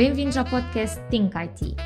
[0.00, 1.76] Bem-vindos ao podcast Think IT.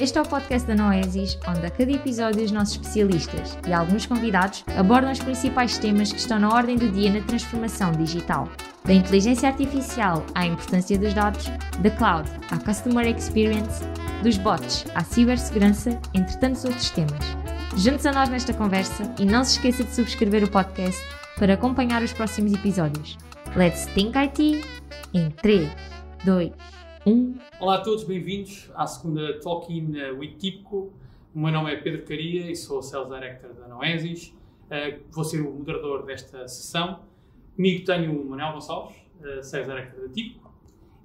[0.00, 4.06] Este é o podcast da Noesis, onde a cada episódio os nossos especialistas e alguns
[4.06, 8.48] convidados abordam os principais temas que estão na ordem do dia na transformação digital.
[8.82, 13.84] Da inteligência artificial à importância dos dados, da cloud à customer experience,
[14.22, 17.36] dos bots à cibersegurança, entre tantos outros temas.
[17.76, 20.98] Junte-se a nós nesta conversa e não se esqueça de subscrever o podcast
[21.38, 23.18] para acompanhar os próximos episódios.
[23.54, 24.62] Let's Think IT
[25.12, 25.68] em 3,
[26.22, 26.52] 2,
[27.06, 27.34] 1.
[27.60, 30.92] Olá a todos, bem-vindos à segunda Talk-in with Típico.
[31.34, 34.28] O meu nome é Pedro Caria e sou Sales Director da Noesis.
[34.66, 37.00] Uh, vou ser o moderador desta sessão.
[37.56, 40.54] Comigo tenho o Manuel Gonçalves, uh, Sales Director da Típico,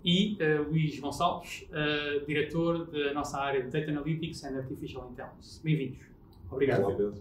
[0.03, 5.63] e uh, Luís Gonçalves, uh, diretor da nossa área de Data Analytics and Artificial Intelligence.
[5.63, 5.99] Bem-vindos.
[6.51, 6.83] Obrigado.
[6.83, 7.13] Olá, Pedro.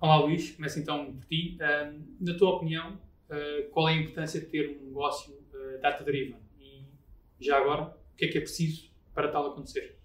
[0.00, 0.50] Olá, Luís.
[0.50, 1.56] Começo então por ti.
[1.60, 2.94] Uh, na tua opinião,
[3.30, 6.47] uh, qual é a importância de ter um negócio uh, data-driven?
[7.40, 9.98] Já agora, o que é que é preciso para tal acontecer?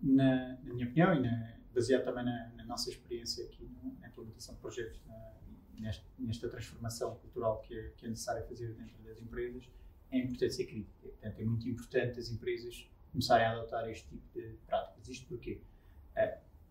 [0.00, 3.68] Na, na minha opinião, e na, baseado também na, na, nossa experiência aqui
[4.00, 5.34] na implementação de projetos, na,
[5.78, 9.68] nesta, nesta, transformação cultural que é, que é necessária fazer dentro das empresas,
[10.10, 11.08] é importante ser crítica.
[11.08, 15.08] Portanto, é muito importante as empresas começarem a adotar este tipo de práticas.
[15.08, 15.60] Isto porquê?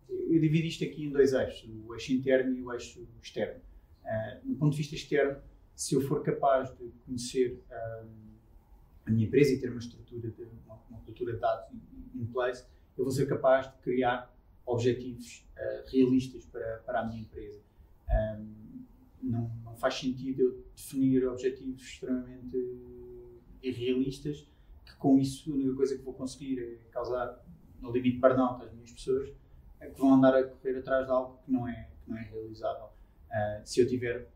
[0.08, 3.60] eu divido isto aqui em dois eixos, o eixo interno e o eixo externo.
[4.44, 5.40] Do ponto de vista externo,
[5.74, 8.27] se eu for capaz de conhecer uh,
[9.08, 11.66] a minha empresa e ter uma estrutura, de, uma, uma, cultura de dados
[12.14, 12.64] in place,
[12.96, 14.32] eu vou ser capaz de criar
[14.66, 17.60] objetivos uh, realistas para, para a minha empresa.
[18.10, 18.84] Um,
[19.22, 22.56] não, não, faz sentido eu definir objetivos extremamente
[23.62, 24.46] irrealistas,
[24.84, 27.44] que com isso a única coisa que vou conseguir é causar,
[27.80, 29.30] no limite, burnout às minhas pessoas
[29.80, 32.22] é que vão andar a correr atrás de algo que não é, que não é
[32.22, 32.86] realizável.
[33.30, 34.28] Uh, se eu tiver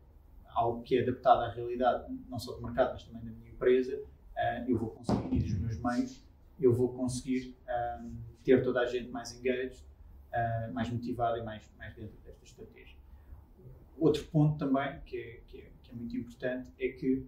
[0.47, 4.01] algo que é adaptado à realidade, não só do mercado, mas também da minha empresa,
[4.37, 6.23] uh, eu vou conseguir, e dos meus meios,
[6.59, 7.55] eu vou conseguir
[8.01, 9.83] um, ter toda a gente mais engaged,
[10.31, 12.97] uh, mais motivada e mais, mais dentro desta estratégia.
[13.97, 17.25] Outro ponto também, que é, que, é, que é muito importante, é que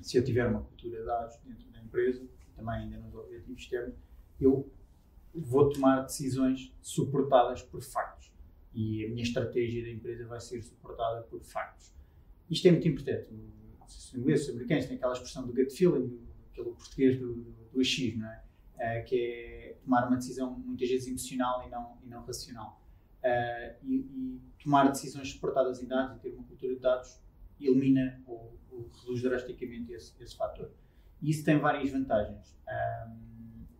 [0.00, 3.94] se eu tiver uma cultura de dados dentro da empresa, também ainda nos objetivos externos,
[4.40, 4.70] eu
[5.34, 8.32] vou tomar decisões suportadas por factos.
[8.74, 11.94] E a minha estratégia da empresa vai ser suportada por factos.
[12.50, 13.28] Isto é muito importante.
[13.86, 16.20] Os ingleses, os americanos têm aquela expressão do gut feeling,
[16.50, 18.42] aquele português do, do, do achismo, não é?
[18.76, 22.82] Uh, que é tomar uma decisão muitas vezes emocional e não, e não racional.
[23.22, 27.20] Uh, e, e, tomar decisões suportadas em dados e ter uma cultura de dados
[27.60, 30.70] elimina ou, ou reduz drasticamente esse, esse fator.
[31.22, 32.50] E isso tem várias vantagens.
[32.50, 33.16] Um, ah,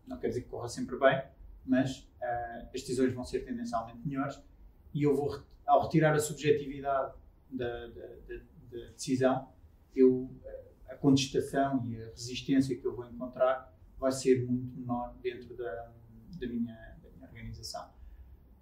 [0.07, 1.21] não quer dizer que corra sempre bem,
[1.65, 4.41] mas uh, as decisões vão ser tendencialmente melhores
[4.93, 7.13] e eu vou, ao retirar a subjetividade
[7.51, 8.35] da, da, da,
[8.71, 9.49] da decisão,
[9.99, 10.29] eu,
[10.89, 15.91] a contestação e a resistência que eu vou encontrar vai ser muito menor dentro da,
[16.39, 17.89] da, minha, da minha organização.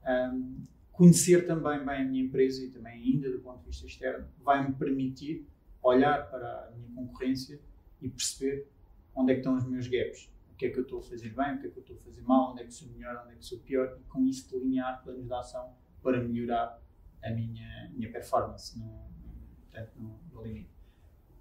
[0.08, 4.28] Um, conhecer também bem a minha empresa e também ainda do ponto de vista externo
[4.44, 5.46] vai-me permitir
[5.84, 7.60] olhar para a minha concorrência
[8.02, 8.68] e perceber
[9.14, 11.30] onde é que estão os meus gaps o que é que eu estou a fazer
[11.32, 13.22] bem, o que é que eu estou a fazer mal, onde é que sou melhor,
[13.26, 16.82] onde é que sou pior, e com isso delinear planos de ação para melhorar
[17.22, 19.10] a minha, minha performance no,
[19.98, 20.70] no, no limite.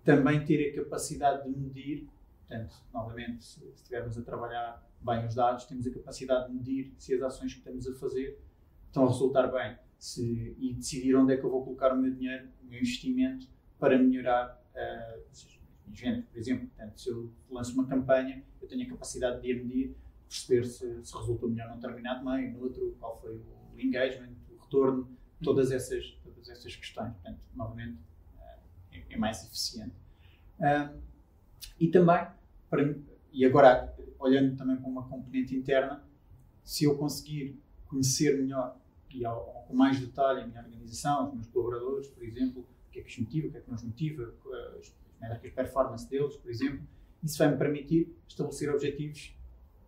[0.04, 2.08] Também ter a capacidade de medir,
[2.40, 7.14] portanto, novamente, se, estivermos a trabalhar bem os dados, temos a capacidade de medir se
[7.14, 8.38] as ações que estamos a fazer
[8.86, 12.12] estão a resultar bem se, e decidir onde é que eu vou colocar o meu
[12.12, 13.48] dinheiro, o meu investimento
[13.78, 15.20] para melhorar uh,
[16.30, 16.66] por exemplo.
[16.68, 19.96] Portanto, se eu lanço uma campanha, eu tenho a capacidade de a medir,
[20.28, 24.62] perceber se, se resultou melhor num determinado meio, no outro, qual foi o engagement, o
[24.62, 25.08] retorno,
[25.42, 27.12] todas essas, todas essas questões.
[27.12, 27.98] Portanto, novamente,
[29.14, 29.94] é, mais eficiente.
[30.60, 31.00] Um,
[31.78, 32.26] e também,
[32.68, 32.94] para,
[33.32, 36.02] e agora, olhando também para uma componente interna,
[36.62, 38.76] se eu conseguir conhecer melhor
[39.10, 43.00] e ao, com mais detalhe a minha organização, os meus colaboradores, por exemplo, o que
[43.00, 44.34] é que os motiva, o que é que nos motiva,
[44.78, 46.80] as métricas de performance deles, por exemplo,
[47.22, 49.34] isso vai me permitir estabelecer objetivos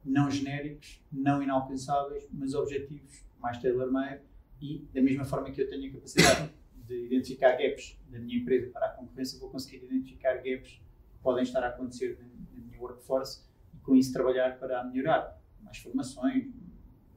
[0.04, 4.22] não genéricos, não inalcançáveis, mas objetivos mais tailor-made
[4.60, 6.50] e, da mesma forma que eu tenho a capacidade
[6.86, 10.80] de identificar gaps da minha empresa para a concorrência, vou conseguir identificar gaps
[11.12, 13.44] que podem estar a acontecer na minha workforce
[13.74, 16.46] e, com isso, trabalhar para melhorar mais formações,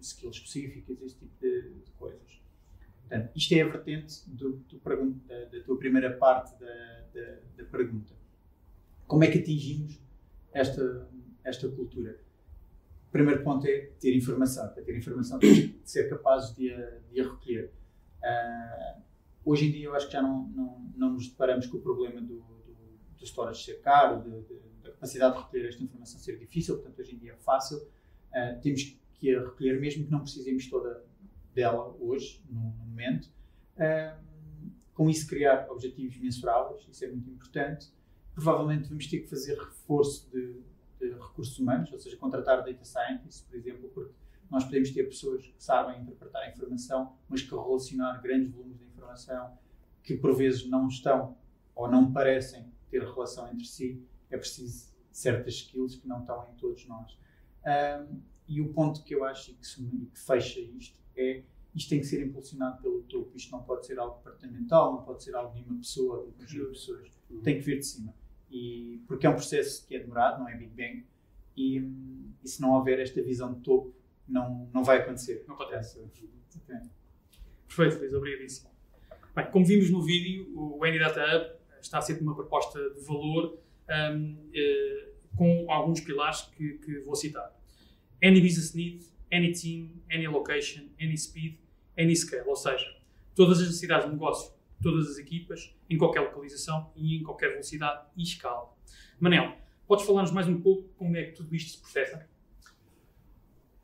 [0.01, 2.41] skills específicas, esse tipo de, de coisas.
[3.01, 4.79] Portanto, isto é a vertente do, do
[5.27, 8.13] da, da, tua primeira parte da, da, da pergunta.
[9.07, 9.99] Como é que atingimos
[10.53, 11.07] esta,
[11.43, 12.19] esta cultura.
[13.07, 14.67] O primeiro ponto é ter informação.
[14.69, 17.71] Para ter informação, temos de ser capazes de a, de a recolher.
[18.21, 19.01] Uh,
[19.43, 22.21] hoje em dia, eu acho que já não, não, não nos deparamos com o problema
[22.21, 26.37] do, do, do storage ser caro, de, de, da capacidade de recolher esta informação ser
[26.37, 27.77] difícil, portanto, hoje em dia é fácil.
[27.77, 31.03] Uh, temos que a recolher, mesmo que não precisemos toda
[31.53, 33.29] dela hoje, no, momento.
[33.75, 34.29] Uh,
[34.93, 37.87] com isso, criar objetivos mensuráveis, isso é muito importante.
[38.33, 40.61] Provavelmente vamos ter que fazer reforço de,
[40.99, 44.13] de recursos humanos, ou seja, contratar data scientists, por exemplo, porque
[44.49, 48.85] nós podemos ter pessoas que sabem interpretar a informação, mas que relacionar grandes volumes de
[48.85, 49.57] informação
[50.03, 51.37] que por vezes não estão
[51.75, 56.55] ou não parecem ter relação entre si, é preciso certas skills que não estão em
[56.55, 57.17] todos nós.
[57.65, 61.43] Um, e o ponto que eu acho que, se, que fecha isto é
[61.75, 63.35] isto tem que ser impulsionado pelo topo.
[63.35, 66.31] Isto não pode ser algo departamental, não pode ser algo de uma pessoa, de um
[66.31, 67.11] conjunto de pessoas.
[67.29, 67.41] Uhum.
[67.41, 68.13] Tem que vir de cima.
[68.49, 71.05] E, porque é um processo que é demorado, não é Big Bang.
[71.55, 71.77] E,
[72.43, 73.93] e se não houver esta visão de topo,
[74.29, 75.43] não, não vai acontecer.
[75.47, 75.99] Não acontece.
[77.67, 78.69] Perfeito, Luís, obrigadíssimo.
[79.35, 83.01] Bem, como vimos no vídeo, o Any Data Hub está a ser uma proposta de
[83.01, 83.59] valor
[83.89, 87.55] um, uh, com alguns pilares que, que, vou citar.
[88.23, 91.57] Any business need, any team, any location, any speed,
[91.97, 92.47] any scale.
[92.47, 92.85] Ou seja,
[93.35, 98.07] todas as necessidades de negócio, todas as equipas, em qualquer localização e em qualquer velocidade
[98.17, 98.73] e escala.
[99.19, 99.55] Manel,
[99.87, 102.27] podes falar-nos mais um pouco como é que tudo isto se processa?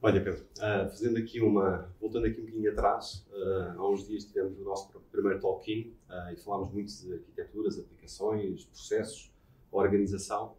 [0.05, 1.91] Olha, Pedro, uh, fazendo aqui uma.
[1.99, 6.31] voltando aqui um bocadinho atrás, uh, há uns dias tivemos o nosso primeiro talk-in uh,
[6.31, 9.33] e falámos muito de arquiteturas, aplicações, processos,
[9.71, 10.55] organização.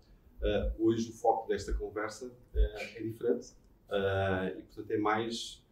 [0.80, 3.52] hoje o foco desta conversa é diferente
[4.58, 5.64] e, portanto, é mais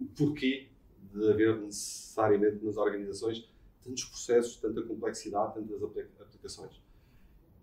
[0.00, 0.68] o porquê
[1.12, 3.48] de haver necessariamente nas organizações
[3.84, 5.80] tantos processos, tanta complexidade, tantas
[6.20, 6.82] aplicações.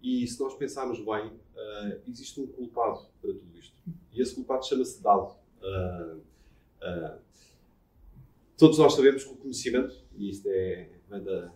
[0.02, 3.76] E se nós pensarmos bem, uh, existe um culpado para tudo isto.
[4.14, 5.36] E esse culpado chama-se dado.
[5.62, 7.20] Uh, uh,
[8.58, 11.52] todos nós sabemos que o conhecimento, e isto é da,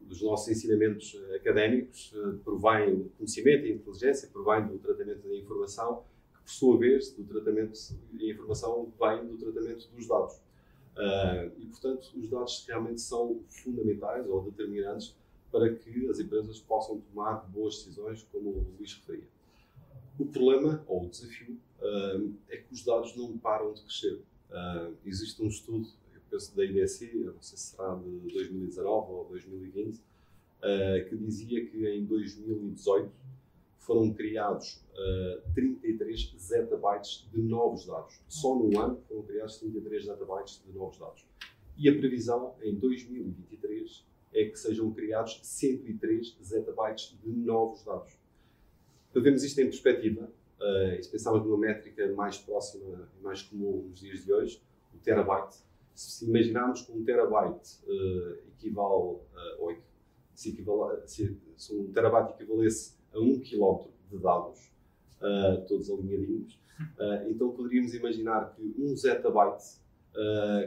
[0.00, 6.40] dos nossos ensinamentos académicos, provém do conhecimento e inteligência, provém do tratamento da informação, que
[6.40, 7.78] por sua vez, do tratamento
[8.12, 10.40] da informação, vem do tratamento dos dados.
[11.58, 15.14] e portanto, os dados realmente são fundamentais ou determinantes
[15.50, 19.24] para que as empresas possam tomar boas decisões, como o Luís referia.
[20.18, 24.20] O problema, ou o desafio, uh, é que os dados não param de crescer.
[24.50, 29.24] Uh, existe um estudo, eu penso da IDC, não sei se será de 2019 ou
[29.26, 30.00] 2020, uh,
[30.62, 33.10] ah, que dizia que em 2018
[33.78, 34.82] foram criados
[35.54, 38.20] 33 zettabytes de novos dados.
[38.28, 41.24] Só num ano foram criados 33 zettabytes de novos dados.
[41.78, 48.12] E a previsão em 2023 é que sejam criados 103 zettabytes de novos dados.
[49.12, 50.30] Para vermos isto em perspectiva,
[50.60, 54.62] uh, e se pensarmos numa métrica mais próxima e mais comum nos dias de hoje,
[54.94, 55.56] o terabyte,
[55.94, 59.22] se imaginarmos que um terabyte uh, equivale, uh,
[59.58, 59.76] ou
[60.34, 60.64] se,
[61.06, 64.70] se, se, um terabyte equivalesse a um quilómetro de dados,
[65.20, 66.58] uh, todos alinhadinhos,
[67.28, 69.80] então poderíamos imaginar que um zettabyte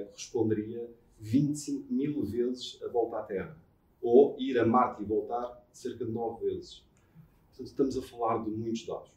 [0.09, 0.89] corresponderia
[1.21, 3.55] 25 mil vezes a volta à Terra.
[4.01, 6.83] Ou ir a Marte e voltar cerca de 9 vezes.
[7.49, 9.11] Portanto, estamos a falar de muitos dados.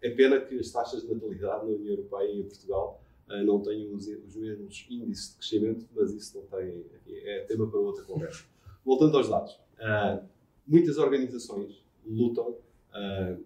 [0.00, 3.60] é pena que as taxas de natalidade na União Europeia e em Portugal uh, não
[3.60, 8.04] tenham os, os, mesmos índices de crescimento, mas isso não tem, é tema para outra
[8.04, 8.44] conversa.
[8.84, 9.52] Voltando aos dados.
[9.78, 10.24] Uh,
[10.66, 13.44] muitas organizações lutam uh,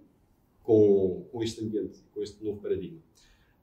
[0.62, 3.01] com, com este ambiente, com este novo paradigma.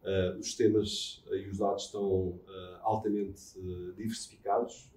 [0.08, 2.40] Uh, os sistemas uh, e os dados estão uh,
[2.82, 3.60] altamente
[3.98, 4.90] diversificados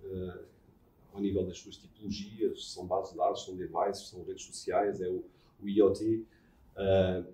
[1.12, 5.08] ao nível das suas tipologias, são bases de dados, são devices, são redes sociais, é
[5.08, 5.24] o,
[5.60, 6.24] o IoT.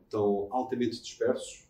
[0.02, 1.68] estão altamente dispersos,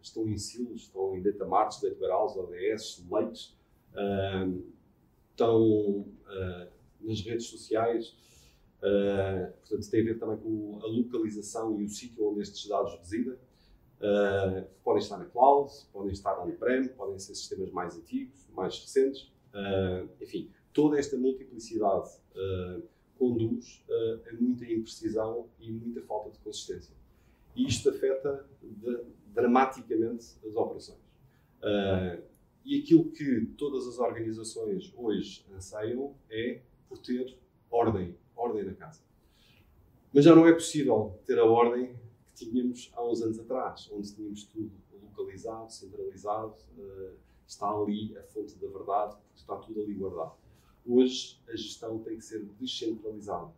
[0.00, 3.54] estão em silos, estão em data marts, data warehouse, ODS, lakes,
[5.30, 6.06] estão
[7.02, 8.16] nas redes sociais,
[8.80, 13.36] portanto tem a ver também com a localização e o sítio onde estes dados residem.
[14.02, 19.32] Uh, podem estar na cloud, podem estar on-prem, podem ser sistemas mais antigos, mais recentes.
[19.54, 22.82] Uh, enfim, toda esta multiplicidade uh,
[23.16, 23.84] conduz
[24.28, 26.96] a muita imprecisão e muita falta de consistência.
[27.54, 30.98] E isto afeta de, dramaticamente as operações.
[32.64, 37.38] e aquilo que todas as organizações hoje anseiam é por ter
[37.70, 39.02] ordem, ordem na casa.
[40.12, 42.01] Mas já não é possível ter a ordem que
[42.50, 44.70] tínhamos há uns anos atrás, onde tínhamos tudo
[45.16, 47.12] localizado, centralizado, uh,
[47.46, 50.34] está ali a fonte da verdade, porque está tudo ali guardado.
[50.86, 53.52] Hoje a gestão tem que ser descentralizada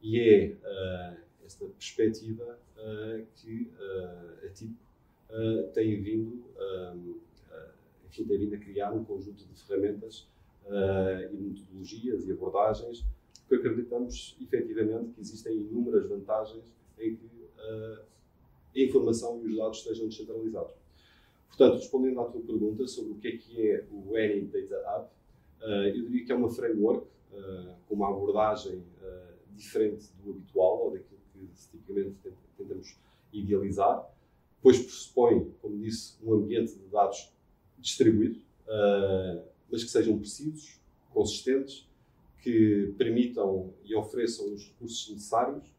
[0.00, 3.70] e é uh, esta perspectiva uh, que
[4.44, 4.76] a TIP
[5.74, 6.44] tem vindo,
[8.06, 10.28] enfim, tem vindo a criar um conjunto de ferramentas
[11.32, 13.04] e metodologias e abordagens,
[13.48, 16.62] porque acreditamos efetivamente que existem inúmeras vantagens
[16.98, 17.28] em que
[18.74, 20.74] a informação e os dados estejam descentralizados.
[21.48, 25.08] Portanto, respondendo à tua pergunta sobre o que é que é o Any Data Hub,
[25.62, 28.82] uh, eu diria que é uma framework uh, com uma abordagem
[29.54, 32.16] diferente do habitual ou daquilo que tipicamente
[32.56, 32.98] tentamos
[33.32, 34.04] idealizar,
[34.60, 37.32] pois pressupõe, como disse, um ambiente de dados
[37.78, 38.40] distribuído,
[39.70, 40.80] mas que sejam precisos,
[41.12, 41.88] consistentes,
[42.42, 45.72] que permitam e ofereçam os recursos necessários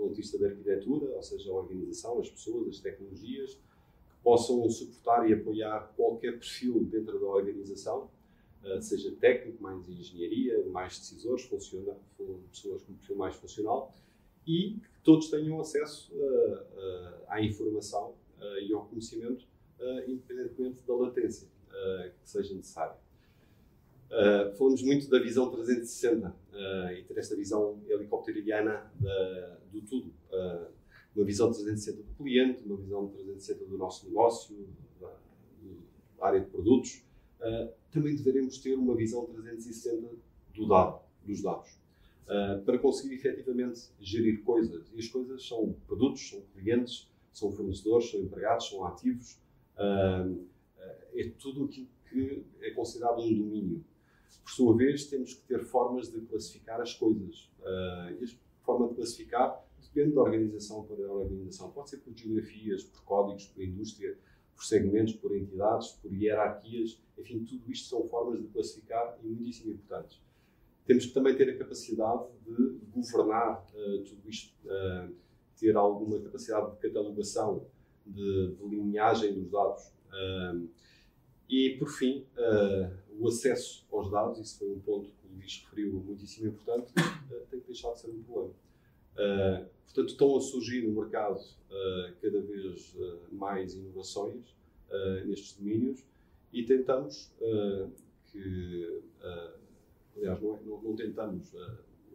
[0.00, 5.34] ponto da arquitetura, ou seja, a organização, as pessoas, as tecnologias, que possam suportar e
[5.34, 8.10] apoiar qualquer perfil dentro da organização,
[8.64, 11.96] uh, seja técnico, mais engenharia, mais decisores, funciona,
[12.50, 13.94] pessoas com perfil mais funcional,
[14.46, 18.14] e que todos tenham acesso uh, à informação
[18.66, 19.44] e ao conhecimento,
[20.08, 21.46] independentemente da latência
[22.22, 22.96] que seja necessária.
[24.10, 28.92] Uh, falamos muito da visão 360 uh, ah, e ter esta visão helicopteriana
[29.70, 30.12] do tudo.
[30.32, 30.66] Uh,
[31.14, 34.68] uma visão 360 do cliente, uma visão 360 do nosso negócio,
[35.00, 35.12] da,
[36.18, 37.02] da área de produtos.
[37.90, 40.08] também deveremos ter uma visão 360
[40.54, 41.68] do dado, dos dados,
[42.64, 44.88] para conseguir efetivamente gerir coisas.
[44.94, 49.36] E as coisas são produtos, são clientes, são fornecedores, são empregados, são ativos.
[51.14, 53.84] é tudo aquilo que é considerado um domínio.
[54.38, 57.50] Por sua vez, temos que ter formas de classificar as coisas.
[57.60, 61.70] Uh, a forma de classificar depende da organização para organização.
[61.70, 64.16] Pode ser por geografias, por códigos, por indústria,
[64.54, 67.00] por segmentos, por entidades, por hierarquias.
[67.18, 70.20] Enfim, tudo isto são formas de classificar e muitíssimo importantes.
[70.86, 75.12] Temos que também ter a capacidade de governar uh, tudo isto, uh,
[75.58, 77.66] ter alguma capacidade de catalogação,
[78.06, 79.92] de, de linhagem dos dados.
[80.08, 80.68] Uh,
[81.48, 85.64] e, por fim, uh, o acesso aos dados, isso foi um ponto que o Luís
[85.64, 88.54] referiu muitíssimo importante, uh, tem que deixar de ser um problema.
[89.14, 91.40] Uh, portanto, estão a surgir no mercado
[92.20, 92.96] cada vez
[93.30, 94.56] mais inovações
[95.26, 96.04] nestes domínios
[96.52, 97.32] e tentamos
[98.26, 99.02] que,
[100.16, 101.52] aliás, não, é, não, não tentamos,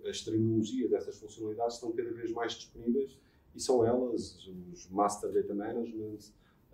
[0.06, 3.18] as tecnologias dessas funcionalidades estão cada vez mais disponíveis
[3.56, 6.20] e são elas os Master Data Management,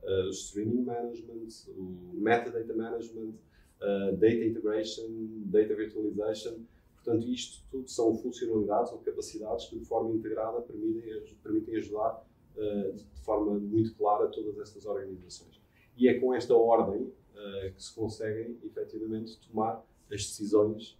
[0.04, 1.48] uh, streaming management,
[1.78, 3.34] o metadata management,
[3.82, 5.08] uh, data integration,
[5.46, 6.60] data virtualization.
[6.96, 12.94] Portanto, isto tudo são funcionalidades ou capacidades que, de forma integrada, permitem, permitem ajudar uh,
[12.94, 15.60] de forma muito clara todas estas organizações.
[15.98, 21.00] E é com esta ordem uh, que se conseguem, efetivamente, tomar as decisões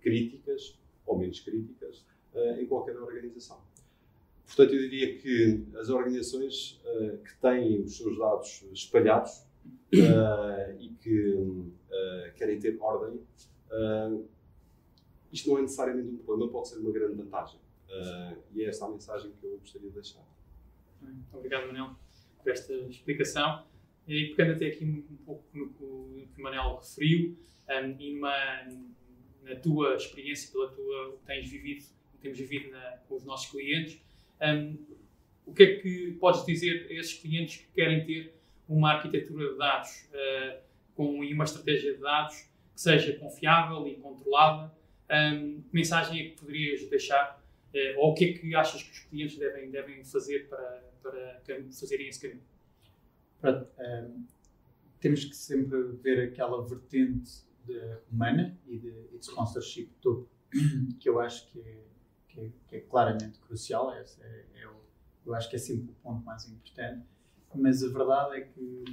[0.00, 2.04] críticas ou menos críticas
[2.58, 3.60] em qualquer organização.
[4.44, 6.82] Portanto, eu diria que as organizações
[7.24, 9.44] que têm os seus dados espalhados
[9.92, 13.20] e que uh, querem ter ordem,
[15.30, 17.60] isto não é necessariamente um problema, pode ser uma grande vantagem.
[18.54, 20.24] e é esta a mensagem que eu gostaria de deixar.
[21.00, 21.90] Muito obrigado, Manel,
[22.42, 23.64] por esta explicação.
[24.06, 27.36] E pegando até aqui um pouco no que o Manel referiu
[27.68, 28.64] um, e numa,
[29.42, 33.24] na tua experiência, pela tua, o que tens vivido, que temos vivido na, com os
[33.24, 34.00] nossos clientes,
[34.40, 34.78] um,
[35.44, 38.34] o que é que podes dizer a esses clientes que querem ter
[38.66, 40.58] uma arquitetura de dados uh,
[40.98, 42.36] com, uma estratégia de dados
[42.74, 44.76] que seja confiável e controlada?
[45.08, 47.40] Um, que mensagem é que poderias deixar?
[47.72, 51.62] Uh, ou o que é que achas que os clientes devem, devem fazer para, para
[51.70, 52.42] fazerem esse caminho?
[53.40, 54.26] Pronto, um,
[54.98, 60.28] temos que sempre ver aquela vertente de humana e de, e de sponsorship topo,
[60.98, 61.78] que eu acho que é
[62.28, 64.68] que é, que é claramente crucial, é, é, é,
[65.24, 67.06] eu acho que é sempre o ponto mais importante,
[67.54, 68.84] mas a verdade é que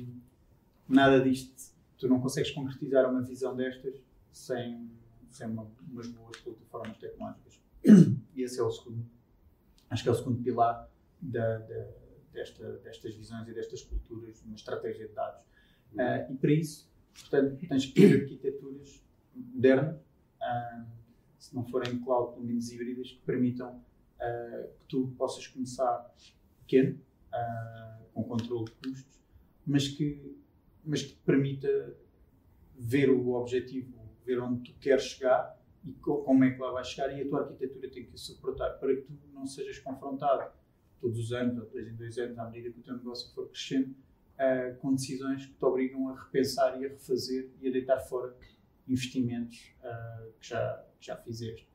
[0.88, 4.89] nada disto, tu não consegues concretizar uma visão destas sem,
[5.29, 7.61] sem uma, umas boas plataformas tecnológicas.
[8.35, 9.05] E esse é o segundo,
[9.89, 10.89] acho que é o segundo pilar
[11.21, 11.87] da, da,
[12.33, 15.41] desta, destas visões e destas culturas uma estratégia de dados.
[15.93, 19.01] Uh, e para isso, portanto, tens que ter arquiteturas
[19.33, 19.95] modernas.
[20.41, 20.85] Uh,
[21.39, 26.13] se não forem cloud, pelo menos híbridas, que permitam uh, que tu possas começar
[26.61, 26.99] pequeno,
[28.13, 29.19] com controle de custos,
[29.67, 30.37] mas que,
[30.85, 31.95] mas que te permita
[32.77, 33.93] ver o objetivo,
[34.25, 37.41] ver onde tu queres chegar e como é que lá vais chegar e a tua
[37.41, 40.51] arquitetura tem que suportar para que tu não sejas confrontado
[40.99, 43.47] todos os anos ou dois em dois anos, à medida que o teu negócio for
[43.49, 47.99] crescendo, uh, com decisões que te obrigam a repensar e a refazer e a deitar
[47.99, 48.35] fora
[48.87, 51.69] investimentos uh, que, já, que já fizeste.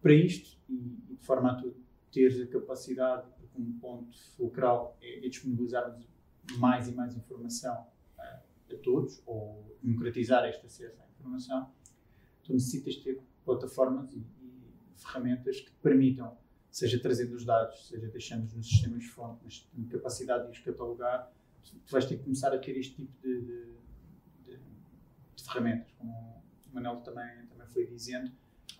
[0.00, 1.74] Para isto, e, de forma a tu
[2.12, 6.06] teres a capacidade, porque um ponto fulcral é, é disponibilizarmos
[6.58, 7.86] mais e mais informação
[8.74, 11.70] a todos, ou democratizar este acesso à informação,
[12.42, 14.62] tu necessitas ter plataformas e, e
[14.96, 16.36] ferramentas que te permitam
[16.70, 20.58] seja trazendo os dados, seja deixando-os nos sistemas de fonte, mas tendo capacidade de os
[20.58, 21.32] catalogar,
[21.62, 23.64] tu vais ter que começar a ter este tipo de, de,
[24.44, 24.56] de,
[25.36, 26.12] de ferramentas, como
[26.70, 28.30] o Manuel também, também foi dizendo.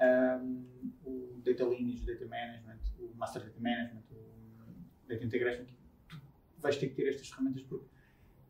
[0.00, 0.64] Um,
[1.04, 6.76] o Data Lineage, o Data Management, o Master Data Management, o Data Integration, tu vais
[6.76, 7.86] ter que ter estas ferramentas porque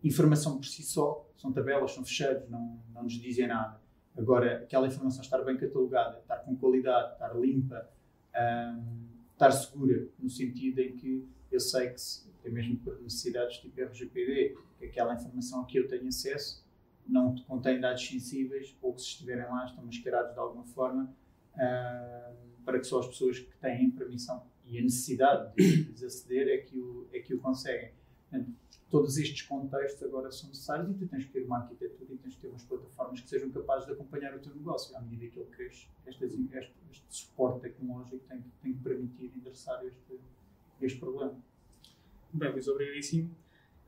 [0.02, 3.80] informação por si só, são tabelas, são fechados, não, não nos dizem nada.
[4.16, 7.88] Agora, aquela informação estar bem catalogada, estar com qualidade, estar limpa,
[8.34, 12.00] um, estar segura, no sentido em que eu sei que,
[12.40, 16.66] até mesmo por necessidades tipo RGPD, que aquela informação a que eu tenho acesso
[17.06, 21.04] não contém dados sensíveis ou que se estiverem lá estão mascarados de alguma forma
[21.54, 26.48] uh, para que só as pessoas que têm permissão e a necessidade de, de aceder
[26.48, 27.92] é que o, é que o conseguem.
[28.28, 28.52] Portanto,
[28.90, 32.34] todos estes contextos agora são necessários e tu tens que ter uma arquitetura e tens
[32.34, 35.38] que ter umas plataformas que sejam capazes de acompanhar o teu negócio à medida que
[35.38, 35.88] ele cresce.
[36.06, 40.18] Este, este, este suporte tecnológico tem, tem que permitir endereçar este,
[40.80, 41.36] este problema.
[42.32, 43.34] Bem, Luís, obrigadíssimo.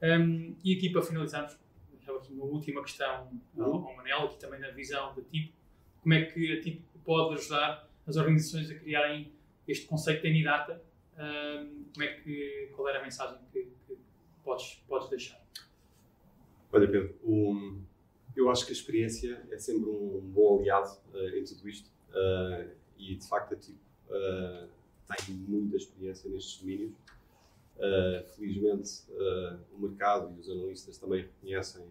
[0.03, 1.59] Um, e aqui para finalizarmos,
[1.95, 3.65] aqui uma última questão uhum.
[3.65, 5.55] ao, Manel, aqui também na visão da TIP.
[6.03, 9.33] Como é que a TIP pode ajudar as organizações a criarem
[9.67, 10.83] este conceito de Anidata?
[11.17, 13.71] Um, como é que, qual era a mensagem que
[14.89, 15.41] podes, deixar?
[16.73, 17.15] Olha, Pedro,
[18.37, 22.71] eu acho que a experiência é sempre um bom aliado uh, em tudo isto uh,
[22.99, 23.77] e, de facto, a TIP
[24.09, 24.69] uh,
[25.25, 26.93] tem muita experiência nestes domínios.
[28.37, 29.05] Felizmente,
[29.73, 31.83] o mercado e os analistas também reconhecem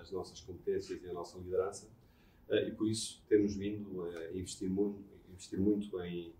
[0.00, 1.88] as nossas competências e a nossa liderança,
[2.50, 5.00] e por isso temos vindo a investir muito,
[5.32, 6.34] investir muito em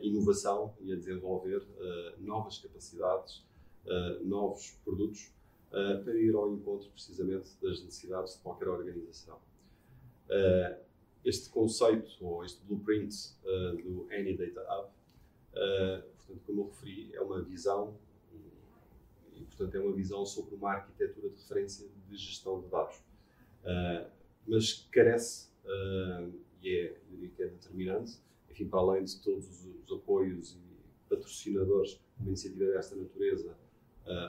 [0.00, 1.64] inovação e a desenvolver
[2.18, 3.44] novas capacidades,
[4.22, 5.32] novos produtos,
[5.70, 9.38] para ir ao encontro precisamente das necessidades de qualquer organização.
[11.24, 13.14] este conceito, ou este blueprint
[13.82, 14.90] do Any Data Hub,
[16.16, 17.96] portanto, como eu referi, é uma visão
[19.62, 22.96] portanto, é uma visão sobre uma arquitetura de referência de gestão de dados.
[23.62, 24.10] Uh,
[24.46, 28.18] mas carece, uh, e é, diria que é determinante,
[28.50, 33.50] enfim, para além de todos os, os apoios e patrocinadores de uma iniciativa desta natureza
[33.50, 33.61] uh,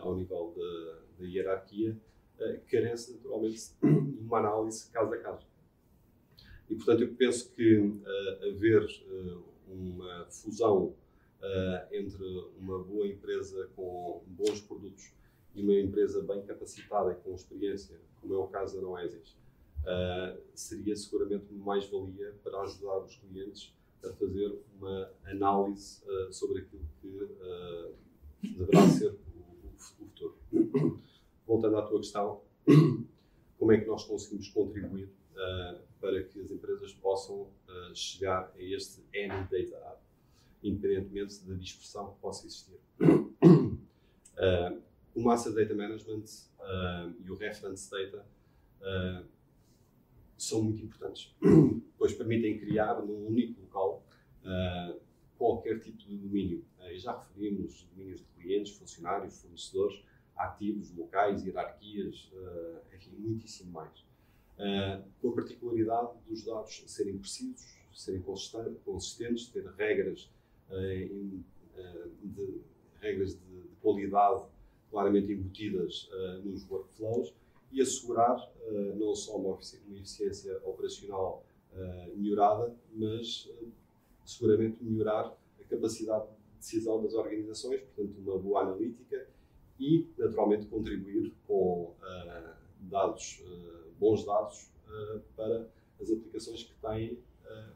[0.02, 0.54] ao nível
[1.18, 1.98] da hierarquia,
[2.70, 5.48] carece naturalmente de uma análise caso a caso.
[6.70, 8.02] E, portanto, eu penso que
[8.50, 8.88] haver
[9.68, 10.96] uma fusão
[11.44, 12.24] uh, entre
[12.58, 15.12] uma boa empresa com bons produtos
[15.54, 19.38] e uma empresa bem capacitada e com experiência, como é o caso da Noesis,
[19.82, 26.84] uh, seria seguramente mais-valia para ajudar os clientes a fazer uma análise uh, sobre aquilo
[27.02, 29.16] que deverá ser
[29.92, 30.38] o, futuro.
[31.46, 32.42] Voltando à tua questão,
[33.60, 35.10] como é que nós conseguimos contribuir
[36.00, 37.48] para que as empresas possam
[37.94, 40.04] chegar a este Any Data Hub?
[40.64, 42.80] independentemente da dispersão que possa existir.
[43.02, 43.78] Uh,
[45.14, 46.24] o Master Data Management
[46.60, 48.26] uh, e o Reference Data
[48.82, 49.26] uh,
[50.38, 51.36] são muito importantes,
[51.98, 54.04] pois permitem criar num único local
[55.44, 56.64] qualquer tipo de domínio.
[56.90, 60.02] e já referimos domínios de clientes, funcionários, fornecedores,
[60.38, 62.32] ativos, locais, hierarquias,
[62.94, 64.06] enfim, muitíssimo mais.
[65.22, 68.24] com a particularidade dos dados serem precisos, serem
[68.86, 70.30] consistentes, ter regras
[70.72, 71.10] eh,
[71.76, 72.62] eh, de
[73.02, 74.46] regras de, de, qualidade
[74.90, 77.34] claramente embutidas eh, nos workflows
[77.72, 78.52] e assegurar
[78.96, 81.44] não só uma eficiência operacional
[82.16, 83.50] melhorada, mas
[84.26, 89.28] seguramente melhorar a capacidade de decisão das organizações, portanto, uma boa analítica
[89.80, 95.68] e, naturalmente, contribuir com uh, dados, uh, bons dados uh, para
[96.02, 97.18] as aplicações que têm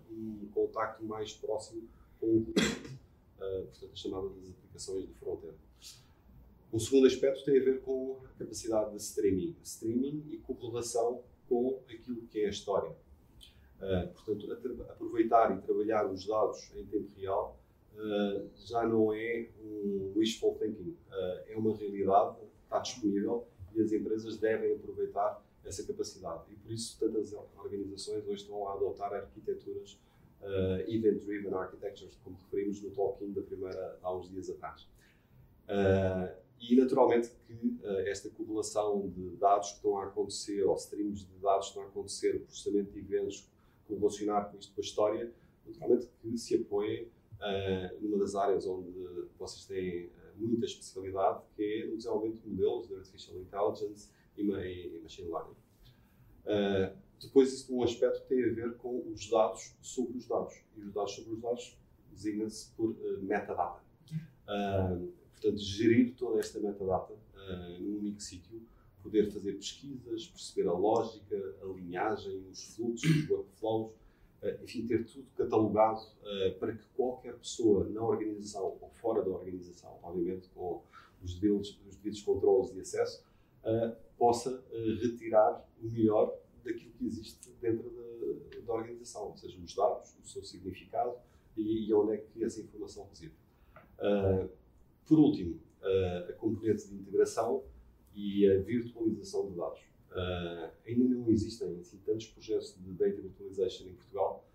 [0.10, 1.84] um contacto mais próximo
[2.20, 3.00] com o cliente,
[3.38, 5.56] portanto, as chamadas aplicações de front-end.
[6.74, 9.56] Um segundo aspecto tem a ver com a capacidade de streaming.
[9.64, 12.96] Streaming e correlação com aquilo que é a história.
[13.78, 14.52] Uh, portanto,
[14.90, 17.60] aproveitar e trabalhar os dados em tempo real
[17.94, 23.92] uh, já não é um wishful thinking, uh, é uma realidade, está disponível e as
[23.92, 26.44] empresas devem aproveitar essa capacidade.
[26.52, 30.00] E por isso, tantas organizações hoje estão a adotar arquiteturas
[30.88, 34.88] event-driven architectures, como referimos no talking da primeira há uns dias atrás.
[36.60, 41.38] E naturalmente que uh, esta correlação de dados que estão a acontecer, ou streams de
[41.40, 43.48] dados que estão a acontecer, processamento de eventos,
[43.88, 45.34] correlacionar com isto com a história,
[45.66, 48.92] naturalmente que se apoiem uh, numa das áreas onde
[49.38, 55.00] vocês têm muita especialidade, que é o desenvolvimento de modelos de Artificial Intelligence e, e
[55.02, 55.56] Machine Learning.
[56.46, 60.54] Uh, depois, um aspecto tem a ver com os dados sobre os dados.
[60.76, 61.78] E os dados sobre os dados
[62.12, 63.82] designa-se por uh, metadata.
[64.12, 67.16] Uh, portanto, gerir toda esta metadata
[67.80, 68.62] num único sítio,
[69.02, 73.92] poder fazer pesquisas, perceber a lógica, a linhagem, os fluxos, os workflows,
[74.42, 76.02] uh, enfim, ter tudo catalogado
[76.60, 80.84] para que qualquer pessoa na organização ou fora da organização, obviamente com
[81.24, 83.26] os devidos, os devidos controles de acesso,
[84.18, 84.64] possa
[85.02, 90.28] retirar o melhor daquilo que existe dentro da, da organização, ou seja, os dados, o
[90.28, 91.16] seu significado
[91.56, 93.34] e, e onde é que essa informação reside.
[95.06, 95.60] Por último,
[96.30, 97.64] a componente de integração
[98.18, 99.80] e a virtualização de dados.
[100.10, 104.50] Uh, ainda não existem assim, tantos projetos de data virtualization em Portugal.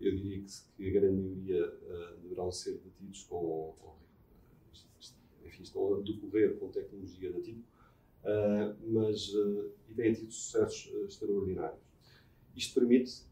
[0.00, 3.96] Eu diria que, que a grande maioria uh, deverão ser detidos com, com
[5.44, 7.64] enfim, estão a decorrer com tecnologia da tipo,
[8.86, 9.32] mas
[9.88, 11.80] e têm tido sucessos extraordinários.
[12.54, 13.24] Isto permite,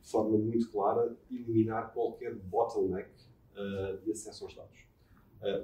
[0.00, 3.10] de forma muito clara, eliminar qualquer bottleneck
[4.04, 4.91] de acesso aos dados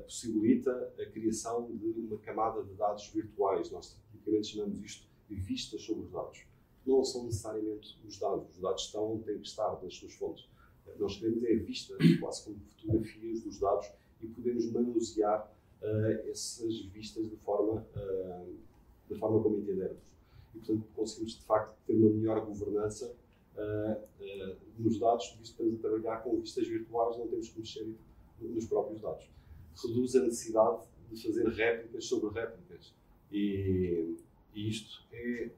[0.05, 3.71] possibilita a criação de uma camada de dados virtuais.
[3.71, 6.45] Nós tipicamente chamamos isto de vistas sobre os dados.
[6.85, 8.51] Não são necessariamente os dados.
[8.51, 10.49] Os dados estão, têm que estar nas suas fontes.
[10.99, 13.89] Nós queremos é a vista, quase como fotografias dos dados,
[14.21, 17.87] e podemos manusear uh, essas vistas de forma,
[19.09, 20.03] da forma como entendermos.
[20.55, 23.15] E, portanto, conseguimos, de facto, ter uma melhor governança
[24.79, 27.87] nos dados, visto que estamos a trabalhar com vistas virtuais, não temos que mexer
[28.41, 29.29] nos próprios dados
[29.83, 32.93] reduz a necessidade de fazer réplicas sobre réplicas.
[33.31, 34.17] E,
[34.55, 35.51] e isto é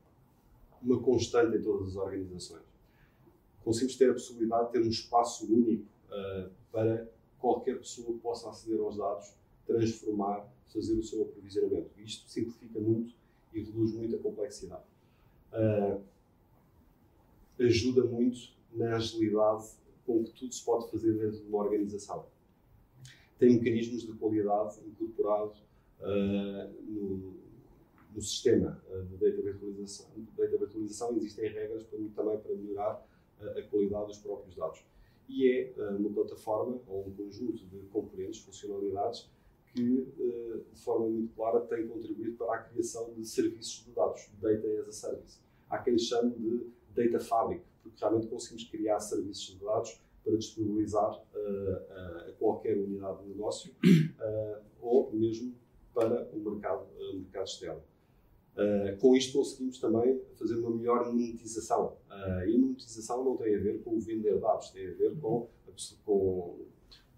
[0.82, 2.62] uma constante em todas as organizações.
[3.64, 8.48] Conseguimos ter a possibilidade de ter um espaço único uh, para qualquer pessoa que possa
[8.48, 9.34] aceder aos dados,
[9.66, 11.90] transformar, fazer o seu aprovisionamento.
[11.98, 13.14] Isto simplifica muito
[13.52, 14.84] e reduz muito a complexidade.
[15.52, 16.02] Uh,
[17.58, 19.68] ajuda muito na agilidade
[20.06, 22.24] com que tudo se pode fazer dentro de uma organização
[23.40, 25.58] tem mecanismos de qualidade incorporados
[26.00, 27.32] uh, no,
[28.14, 30.10] no, sistema uh, de data virtualização.
[30.14, 33.08] De data virtualização existem regras para, também para melhorar
[33.40, 34.84] uh, a qualidade dos próprios dados.
[35.26, 39.30] E é uma plataforma ou um conjunto de componentes, funcionalidades,
[39.72, 40.04] que
[40.72, 44.88] de forma muito clara tem contribuído para a criação de serviços de dados, Data as
[44.88, 45.38] a Service.
[45.70, 51.12] Há quem chame de Data Fabric, porque realmente conseguimos criar serviços de dados para disponibilizar
[51.12, 55.54] uh, a qualquer unidade de negócio uh, ou mesmo
[55.94, 57.82] para o mercado, uh, mercado externo.
[59.00, 61.96] com isto conseguimos também fazer uma melhor monetização.
[62.46, 65.48] e monetização não tem a ver com o vender dados, tem a ver com,
[66.04, 66.58] com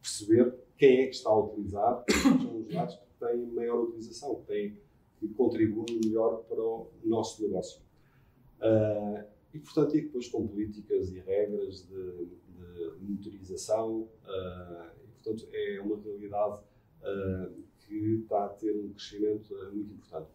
[0.01, 2.05] perceber quem é que está a utilizar,
[2.43, 4.79] são os dados que têm maior utilização, que, têm,
[5.19, 7.81] que contribuem melhor para o nosso negócio.
[8.59, 12.12] Uh, e, portanto, e depois com políticas e regras de,
[13.55, 16.61] de uh, e, portanto, é uma realidade
[17.03, 20.31] uh, que está a ter um crescimento uh, muito importante.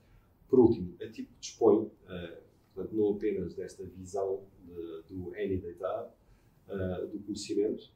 [0.47, 1.91] Por último, a tipo dispõe,
[2.73, 6.09] portanto, não apenas desta visão de, do AnyData,
[7.11, 7.91] do conhecimento,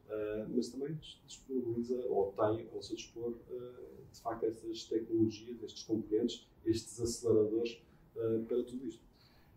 [0.49, 3.37] mas também disponibiliza ou tem ao seu dispor,
[4.11, 7.81] de facto, estas tecnologias, estes componentes, estes aceleradores
[8.13, 9.01] para tudo isto.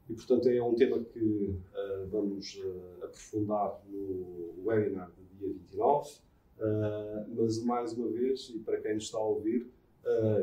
[0.08, 6.10] E, portanto, é um tema que uh, vamos uh, aprofundar no webinar do dia 29.
[6.10, 9.66] Uh, eh, mas, mais uma vez, e para quem nos está a ouvir,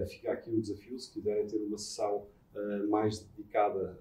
[0.10, 2.26] fica aqui o desafio, se quiserem ter uma sessão
[2.90, 3.96] mais dedicada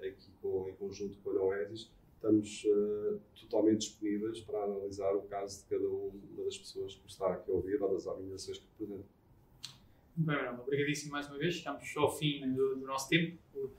[0.00, 2.66] aqui com, em conjunto com a Noesis, estamos
[3.40, 7.54] totalmente disponíveis para analisar o caso de cada uma das pessoas que está aqui a
[7.54, 9.16] ouvir ou das organizações que representam.
[10.18, 11.56] Bem, obrigadíssimo mais uma vez.
[11.56, 13.36] Chegamos ao fim do, do nosso tempo.
[13.54, 13.70] Uh,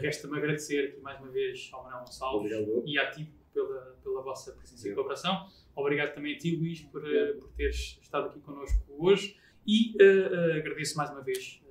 [0.00, 2.82] Resta-me agradecer aqui mais uma vez ao Manuel Gonçalves Obrigado.
[2.84, 5.48] e à TIP pela, pela vossa presença e colaboração.
[5.78, 10.58] Obrigado também a ti, Luís, por, uh, por teres estado aqui connosco hoje e uh,
[10.58, 11.62] agradeço mais uma vez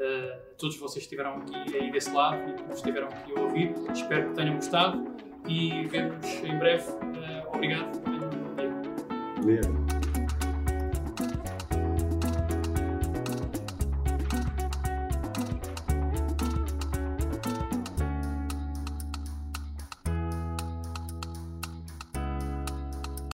[0.00, 3.40] a todos vocês que estiveram aqui aí desse lado e que nos estiveram aqui a
[3.40, 3.74] ouvir.
[3.92, 5.04] Espero que tenham gostado
[5.48, 6.84] e vemos em breve.
[7.52, 7.96] obrigado.
[9.38, 9.93] Obrigado.